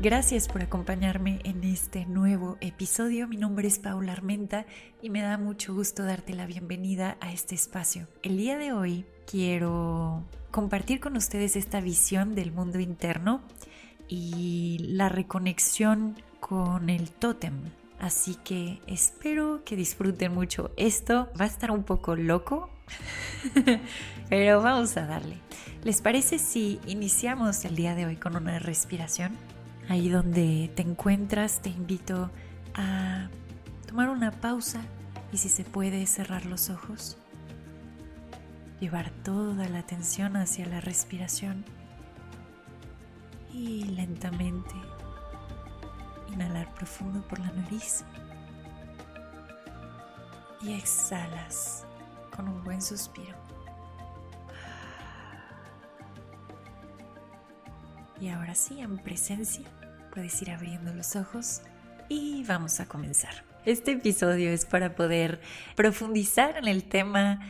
[0.00, 3.26] Gracias por acompañarme en este nuevo episodio.
[3.26, 4.64] Mi nombre es Paula Armenta
[5.02, 8.06] y me da mucho gusto darte la bienvenida a este espacio.
[8.22, 13.40] El día de hoy quiero compartir con ustedes esta visión del mundo interno
[14.06, 17.54] y la reconexión con el tótem.
[17.98, 21.28] Así que espero que disfruten mucho esto.
[21.38, 22.70] Va a estar un poco loco,
[24.28, 25.38] pero vamos a darle.
[25.82, 29.57] ¿Les parece si iniciamos el día de hoy con una respiración?
[29.88, 32.30] Ahí donde te encuentras, te invito
[32.74, 33.28] a
[33.86, 34.82] tomar una pausa
[35.32, 37.16] y si se puede cerrar los ojos.
[38.80, 41.64] Llevar toda la atención hacia la respiración
[43.50, 44.74] y lentamente
[46.32, 48.04] inhalar profundo por la nariz
[50.60, 51.86] y exhalas
[52.36, 53.36] con un buen suspiro.
[58.20, 59.64] Y ahora sí, en presencia,
[60.12, 61.62] puedes ir abriendo los ojos
[62.08, 63.44] y vamos a comenzar.
[63.64, 65.40] Este episodio es para poder
[65.76, 67.40] profundizar en el tema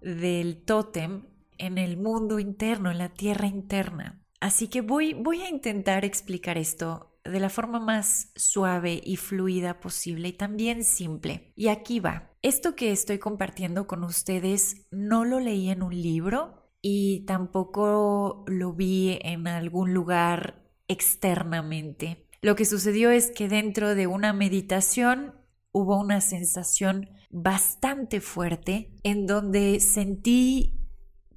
[0.00, 1.22] del tótem
[1.58, 4.22] en el mundo interno, en la tierra interna.
[4.40, 9.80] Así que voy, voy a intentar explicar esto de la forma más suave y fluida
[9.80, 11.52] posible y también simple.
[11.56, 12.30] Y aquí va.
[12.42, 18.72] Esto que estoy compartiendo con ustedes no lo leí en un libro y tampoco lo
[18.74, 22.26] vi en algún lugar externamente.
[22.42, 25.34] Lo que sucedió es que dentro de una meditación
[25.72, 30.80] hubo una sensación bastante fuerte en donde sentí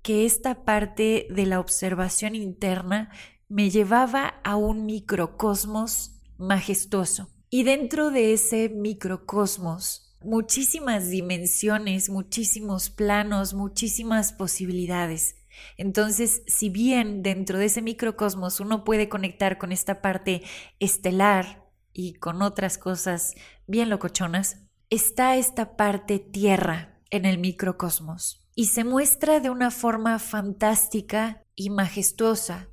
[0.02, 3.12] que esta parte de la observación interna
[3.48, 7.30] me llevaba a un microcosmos majestuoso.
[7.50, 15.36] Y dentro de ese microcosmos, muchísimas dimensiones, muchísimos planos, muchísimas posibilidades.
[15.78, 20.44] Entonces, si bien dentro de ese microcosmos uno puede conectar con esta parte
[20.80, 23.36] estelar y con otras cosas
[23.68, 30.20] bien locochonas, está esta parte tierra en el microcosmos y se muestra de una forma
[30.20, 32.68] fantástica y majestuosa,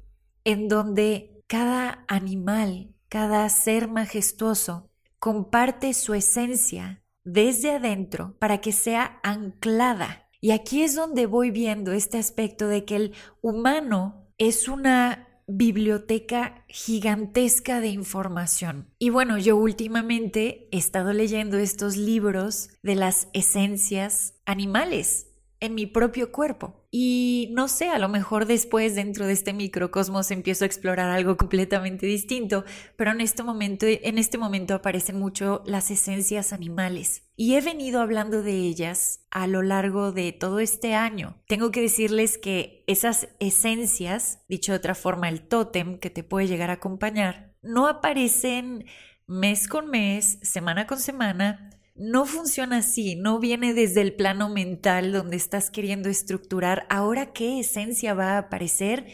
[0.45, 9.21] en donde cada animal, cada ser majestuoso, comparte su esencia desde adentro para que sea
[9.23, 15.43] anclada y aquí es donde voy viendo este aspecto de que el humano es una
[15.49, 18.89] biblioteca gigantesca de información.
[19.01, 25.87] Y bueno, yo últimamente he estado leyendo estos libros de las esencias animales en mi
[25.87, 26.86] propio cuerpo.
[26.99, 31.37] Y no sé, a lo mejor después dentro de este microcosmos empiezo a explorar algo
[31.37, 32.65] completamente distinto,
[32.97, 37.25] pero en este momento, en este momento aparecen mucho las esencias animales.
[37.37, 41.37] Y he venido hablando de ellas a lo largo de todo este año.
[41.47, 46.47] Tengo que decirles que esas esencias, dicho de otra forma, el tótem que te puede
[46.47, 48.87] llegar a acompañar, no aparecen
[49.27, 51.69] mes con mes, semana con semana,
[51.99, 57.61] no funciona así, no viene desde el plano mental donde estás queriendo estructurar ahora qué
[57.61, 59.07] esencia va a aparecer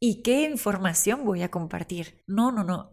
[0.00, 2.22] y qué información voy a compartir.
[2.26, 2.88] No, no, no,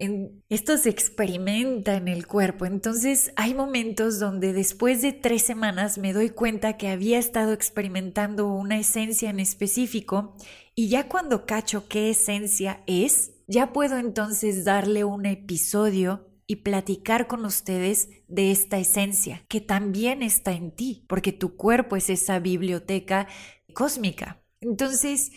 [0.49, 2.65] esto se experimenta en el cuerpo.
[2.65, 8.47] Entonces hay momentos donde después de tres semanas me doy cuenta que había estado experimentando
[8.47, 10.35] una esencia en específico
[10.73, 17.27] y ya cuando cacho qué esencia es, ya puedo entonces darle un episodio y platicar
[17.27, 22.39] con ustedes de esta esencia que también está en ti, porque tu cuerpo es esa
[22.39, 23.27] biblioteca
[23.73, 24.41] cósmica.
[24.61, 25.31] Entonces,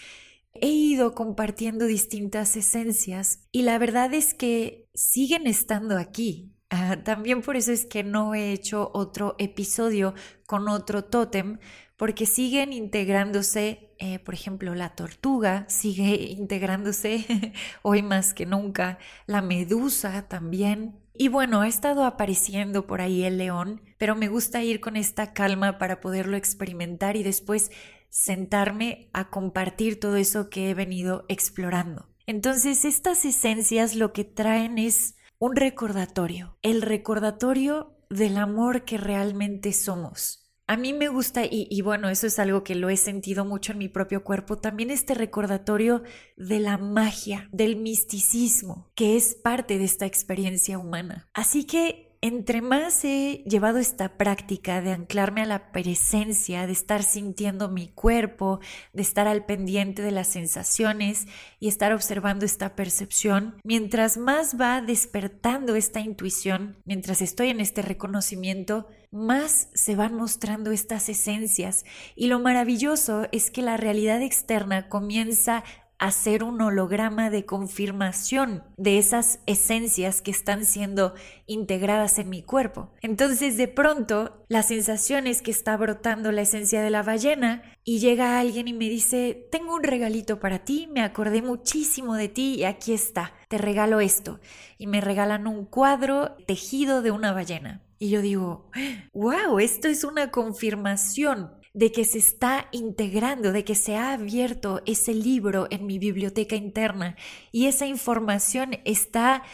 [0.55, 6.52] he ido compartiendo distintas esencias y la verdad es que siguen estando aquí.
[6.70, 10.15] Ah, también por eso es que no he hecho otro episodio
[10.47, 11.59] con otro tótem,
[11.97, 19.41] porque siguen integrándose, eh, por ejemplo, la tortuga sigue integrándose hoy más que nunca, la
[19.41, 21.00] medusa también.
[21.15, 25.32] Y bueno, ha estado apareciendo por ahí el león, pero me gusta ir con esta
[25.32, 27.73] calma para poderlo experimentar y después
[28.11, 32.09] sentarme a compartir todo eso que he venido explorando.
[32.26, 39.73] Entonces, estas esencias lo que traen es un recordatorio, el recordatorio del amor que realmente
[39.73, 43.73] somos A mí me gusta, y, bueno, eso es algo que lo he sentido mucho
[43.73, 46.02] en mi propio cuerpo, también este recordatorio
[46.37, 51.31] de la magia, del misticismo, que es parte de esta experiencia humana.
[51.32, 57.03] Así que entre más he llevado esta práctica de anclarme a la presencia, de estar
[57.03, 58.61] sintiendo mi cuerpo,
[58.93, 61.26] de estar al pendiente de las sensaciones
[61.61, 67.82] y estar observando esta percepción, mientras más va despertando esta intuición, mientras estoy en este
[67.82, 71.85] reconocimiento, más se van mostrando estas esencias.
[72.14, 75.64] Y lo maravilloso es que la realidad externa comienza
[75.99, 81.15] hacer un holograma de confirmación de esas esencias que están siendo
[81.47, 82.93] integradas en mi cuerpo.
[83.00, 87.99] Entonces de pronto la sensación es que está brotando la esencia de la ballena y
[87.99, 92.55] llega alguien y me dice, tengo un regalito para ti, me acordé muchísimo de ti
[92.56, 94.41] y aquí está, te regalo esto.
[94.79, 97.83] Y me regalan un cuadro tejido de una ballena.
[97.99, 98.71] Y yo digo,
[99.12, 104.82] wow, esto es una confirmación de que se está integrando, de que se ha abierto
[104.84, 107.14] ese libro en mi biblioteca interna.
[107.52, 109.44] Y esa información está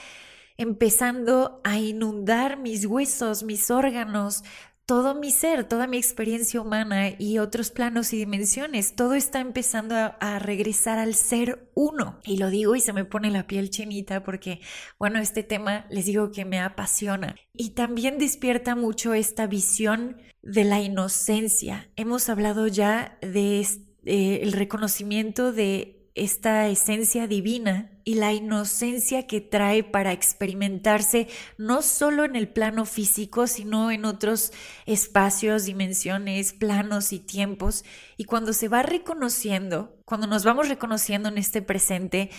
[0.57, 4.43] empezando a inundar mis huesos, mis órganos,
[4.87, 9.95] todo mi ser, toda mi experiencia humana y otros planos y dimensiones, todo está empezando
[9.95, 12.21] a, regresar al ser uno.
[12.25, 14.61] Y lo digo y se me pone la piel chinita porque,
[14.99, 17.35] bueno, este tema les digo que me apasiona.
[17.55, 21.91] Y también despierta mucho esta visión de la inocencia.
[21.97, 23.61] Hemos hablado ya de
[24.05, 31.29] eh, el reconocimiento de esta esencia divina y la inocencia que trae para experimentarse
[31.59, 34.53] no solo en el plano físico, sino en otros
[34.87, 37.85] espacios, dimensiones, planos y tiempos.
[38.17, 42.31] Y cuando se va reconociendo, cuando nos vamos reconociendo en este presente,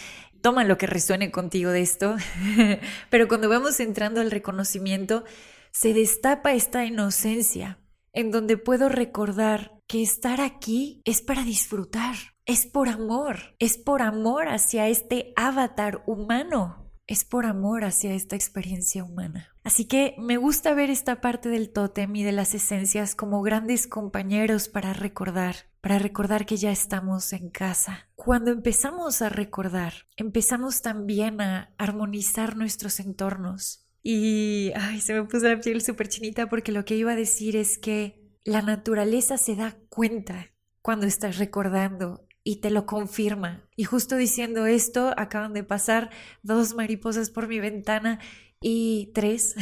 [0.42, 2.16] toma lo que resuene contigo de esto,
[3.10, 5.24] pero cuando vamos entrando al reconocimiento,
[5.72, 7.80] se destapa esta inocencia
[8.14, 14.04] en donde puedo recordar que estar aquí es para disfrutar, es por amor, es por
[14.04, 19.56] amor hacia este avatar humano, es por amor hacia esta experiencia humana.
[19.64, 23.88] Así que me gusta ver esta parte del tótem y de las esencias como grandes
[23.88, 28.10] compañeros para recordar, para recordar que ya estamos en casa.
[28.14, 33.88] Cuando empezamos a recordar, empezamos también a armonizar nuestros entornos.
[34.04, 37.56] Y, ay, se me puso la piel súper chinita porque lo que iba a decir
[37.56, 40.52] es que la naturaleza se da cuenta
[40.84, 43.68] cuando estás recordando y te lo confirma.
[43.76, 46.12] Y justo diciendo esto, acaban de pasar
[46.44, 48.20] dos mariposas por mi ventana
[48.62, 49.56] y tres.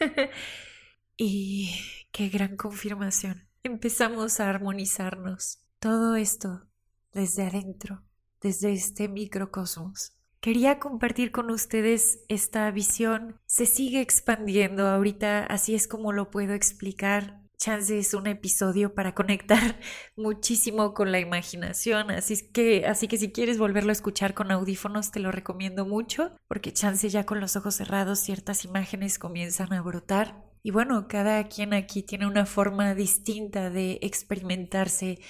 [1.18, 1.78] y
[2.10, 3.46] qué gran confirmación.
[3.62, 5.58] Empezamos a armonizarnos.
[5.78, 6.66] Todo esto
[7.12, 8.02] desde adentro,
[8.40, 10.14] desde este microcosmos.
[10.40, 13.40] Quería compartir con ustedes esta visión.
[13.44, 19.14] Se sigue expandiendo ahorita, así es como lo puedo explicar chance es un episodio para
[19.14, 19.80] conectar
[20.16, 25.10] muchísimo con la imaginación, así que así que si quieres volverlo a escuchar con audífonos
[25.10, 29.82] te lo recomiendo mucho, porque chance ya con los ojos cerrados ciertas imágenes comienzan a
[29.82, 30.44] brotar.
[30.62, 35.20] Y bueno, cada quien aquí tiene una forma distinta de experimentarse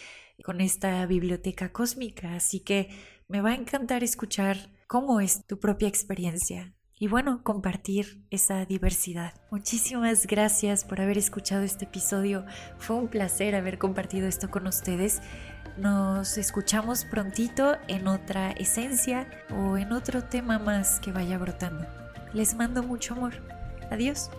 [0.42, 2.88] con esta biblioteca cósmica, así que
[3.28, 9.34] me va a encantar escuchar cómo es tu propia experiencia y bueno, compartir esa diversidad.
[9.50, 12.46] Muchísimas gracias por haber escuchado este episodio.
[12.78, 15.20] Fue un placer haber compartido esto con ustedes.
[15.76, 21.86] Nos escuchamos prontito en otra esencia o en otro tema más que vaya brotando.
[22.32, 23.34] Les mando mucho amor.
[23.90, 24.30] Adiós.